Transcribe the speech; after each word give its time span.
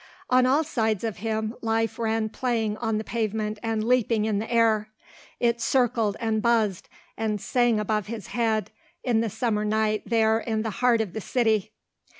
On 0.31 0.47
all 0.47 0.63
sides 0.63 1.03
of 1.03 1.17
him 1.17 1.53
life 1.61 1.99
ran 1.99 2.29
playing 2.29 2.75
on 2.77 2.97
the 2.97 3.03
pavement 3.03 3.59
and 3.61 3.83
leaping 3.87 4.25
in 4.25 4.39
the 4.39 4.51
air. 4.51 4.89
It 5.39 5.61
circled 5.61 6.17
and 6.19 6.41
buzzed 6.41 6.89
and 7.15 7.39
sang 7.39 7.79
above 7.79 8.07
his 8.07 8.25
head 8.33 8.71
in 9.03 9.21
the 9.21 9.29
summer 9.29 9.63
night 9.63 10.01
there 10.07 10.39
in 10.39 10.63
the 10.63 10.71
heart 10.81 11.01
of 11.01 11.13
the 11.13 11.21
city. 11.21 11.73